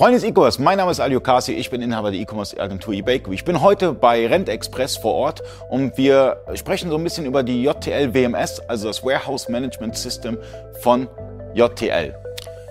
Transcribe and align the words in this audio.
Freunde 0.00 0.18
des 0.18 0.24
E-Commerce, 0.24 0.62
mein 0.62 0.78
Name 0.78 0.90
ist 0.92 0.98
Ali 0.98 1.14
Okasi, 1.14 1.52
ich 1.52 1.68
bin 1.68 1.82
Inhaber 1.82 2.10
der 2.10 2.20
E-Commerce-Agentur 2.20 2.94
eBakery. 2.94 3.34
Ich 3.34 3.44
bin 3.44 3.60
heute 3.60 3.92
bei 3.92 4.26
Rent 4.26 4.48
Express 4.48 4.96
vor 4.96 5.12
Ort 5.12 5.42
und 5.68 5.98
wir 5.98 6.38
sprechen 6.54 6.88
so 6.88 6.96
ein 6.96 7.04
bisschen 7.04 7.26
über 7.26 7.42
die 7.42 7.62
JTL 7.62 8.14
WMS, 8.14 8.60
also 8.60 8.88
das 8.88 9.04
Warehouse 9.04 9.50
Management 9.50 9.98
System 9.98 10.38
von 10.80 11.06
JTL. 11.52 12.14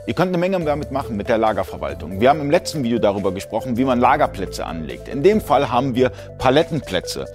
Ihr 0.07 0.13
könnt 0.15 0.29
eine 0.29 0.39
Menge 0.39 0.59
damit 0.65 0.91
machen 0.91 1.17
mit 1.17 1.29
der 1.29 1.37
Lagerverwaltung. 1.37 2.19
Wir 2.19 2.29
haben 2.29 2.41
im 2.41 2.49
letzten 2.49 2.83
Video 2.83 2.97
darüber 2.97 3.31
gesprochen, 3.31 3.77
wie 3.77 3.85
man 3.85 3.99
Lagerplätze 3.99 4.65
anlegt. 4.65 5.07
In 5.07 5.21
dem 5.21 5.39
Fall 5.39 5.69
haben 5.69 5.93
wir 5.93 6.09
Palettenplätze. 6.39 7.27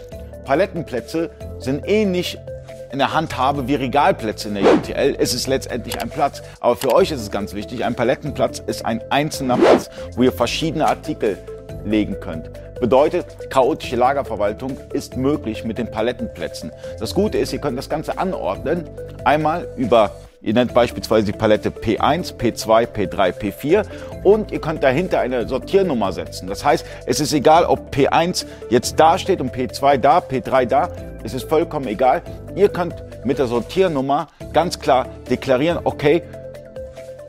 Palettenplätze 0.44 1.30
sind 1.60 1.86
ähnlich 1.86 2.36
in 2.92 2.98
der 2.98 3.12
Hand 3.12 3.36
habe 3.36 3.68
wie 3.68 3.74
Regalplätze 3.74 4.48
in 4.48 4.54
der 4.54 4.62
JTL, 4.62 5.14
ist 5.14 5.34
es 5.34 5.46
letztendlich 5.46 6.00
ein 6.00 6.10
Platz. 6.10 6.42
Aber 6.60 6.76
für 6.76 6.92
euch 6.94 7.10
ist 7.10 7.20
es 7.20 7.30
ganz 7.30 7.54
wichtig, 7.54 7.84
ein 7.84 7.94
Palettenplatz 7.94 8.60
ist 8.66 8.84
ein 8.84 9.02
einzelner 9.10 9.56
Platz, 9.56 9.90
wo 10.14 10.22
ihr 10.22 10.32
verschiedene 10.32 10.86
Artikel 10.86 11.38
legen 11.84 12.18
könnt. 12.20 12.50
Bedeutet, 12.80 13.50
chaotische 13.50 13.96
Lagerverwaltung 13.96 14.76
ist 14.92 15.16
möglich 15.16 15.64
mit 15.64 15.78
den 15.78 15.90
Palettenplätzen. 15.90 16.72
Das 16.98 17.14
Gute 17.14 17.38
ist, 17.38 17.52
ihr 17.52 17.60
könnt 17.60 17.78
das 17.78 17.88
Ganze 17.88 18.18
anordnen. 18.18 18.88
Einmal 19.24 19.68
über 19.76 20.10
Ihr 20.44 20.52
nennt 20.52 20.74
beispielsweise 20.74 21.24
die 21.24 21.32
Palette 21.32 21.70
P1, 21.70 22.34
P2, 22.36 22.86
P3, 22.86 23.32
P4 23.32 23.86
und 24.24 24.52
ihr 24.52 24.60
könnt 24.60 24.84
dahinter 24.84 25.20
eine 25.20 25.48
Sortiernummer 25.48 26.12
setzen. 26.12 26.48
Das 26.48 26.62
heißt, 26.62 26.84
es 27.06 27.18
ist 27.18 27.32
egal, 27.32 27.64
ob 27.64 27.94
P1 27.94 28.44
jetzt 28.68 29.00
da 29.00 29.16
steht 29.16 29.40
und 29.40 29.56
P2 29.56 29.96
da, 29.96 30.18
P3 30.18 30.66
da. 30.66 30.90
Es 31.22 31.32
ist 31.32 31.48
vollkommen 31.48 31.86
egal. 31.86 32.20
Ihr 32.54 32.68
könnt 32.68 32.94
mit 33.24 33.38
der 33.38 33.46
Sortiernummer 33.46 34.26
ganz 34.52 34.78
klar 34.78 35.06
deklarieren, 35.30 35.78
okay, 35.84 36.22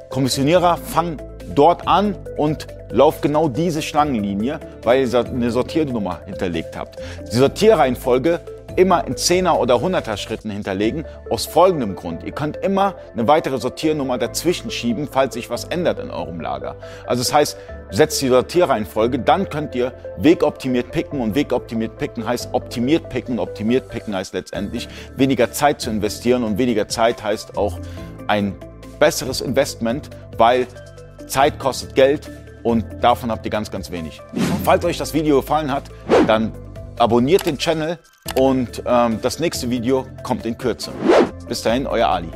Kommissionierer, 0.09 0.75
fang 0.75 1.17
dort 1.53 1.87
an 1.87 2.15
und 2.37 2.67
lauf 2.89 3.21
genau 3.21 3.47
diese 3.47 3.81
Schlangenlinie, 3.81 4.59
weil 4.83 5.07
ihr 5.07 5.19
eine 5.19 5.51
Sortiernummer 5.51 6.21
hinterlegt 6.25 6.77
habt. 6.77 6.99
Die 7.31 7.35
Sortierreihenfolge 7.35 8.39
immer 8.75 9.05
in 9.07 9.15
10er 9.15 9.57
oder 9.57 9.75
100er 9.75 10.17
Schritten 10.17 10.49
hinterlegen, 10.49 11.05
aus 11.29 11.45
folgendem 11.45 11.95
Grund. 11.95 12.23
Ihr 12.23 12.31
könnt 12.31 12.57
immer 12.57 12.95
eine 13.13 13.27
weitere 13.27 13.57
Sortiernummer 13.57 14.17
dazwischen 14.17 14.71
schieben, 14.71 15.07
falls 15.09 15.33
sich 15.33 15.49
was 15.49 15.65
ändert 15.65 15.99
in 15.99 16.11
eurem 16.11 16.39
Lager. 16.41 16.75
Also 17.05 17.23
das 17.23 17.33
heißt, 17.33 17.57
setzt 17.91 18.21
die 18.21 18.27
Sortierreihenfolge, 18.27 19.19
dann 19.19 19.49
könnt 19.49 19.75
ihr 19.75 19.93
wegoptimiert 20.17 20.91
picken 20.91 21.21
und 21.21 21.35
wegoptimiert 21.35 21.97
picken 21.97 22.27
heißt 22.27 22.49
optimiert 22.53 23.09
picken. 23.09 23.39
Optimiert 23.39 23.89
picken 23.89 24.15
heißt 24.15 24.33
letztendlich 24.33 24.87
weniger 25.15 25.51
Zeit 25.51 25.81
zu 25.81 25.89
investieren 25.89 26.43
und 26.43 26.57
weniger 26.57 26.87
Zeit 26.87 27.23
heißt 27.23 27.57
auch 27.57 27.79
ein 28.27 28.55
besseres 28.99 29.41
Investment, 29.41 30.09
weil 30.37 30.67
Zeit 31.27 31.59
kostet 31.59 31.95
Geld 31.95 32.29
und 32.63 32.85
davon 33.01 33.31
habt 33.31 33.45
ihr 33.45 33.51
ganz, 33.51 33.71
ganz 33.71 33.91
wenig. 33.91 34.21
Falls 34.63 34.83
euch 34.85 34.97
das 34.97 35.13
Video 35.13 35.41
gefallen 35.41 35.71
hat, 35.71 35.83
dann 36.27 36.51
abonniert 36.97 37.45
den 37.45 37.57
Channel 37.57 37.99
und 38.35 38.81
ähm, 38.85 39.19
das 39.21 39.39
nächste 39.39 39.69
Video 39.69 40.05
kommt 40.23 40.45
in 40.45 40.57
Kürze. 40.57 40.91
Bis 41.47 41.61
dahin, 41.61 41.87
euer 41.87 42.07
Ali. 42.07 42.29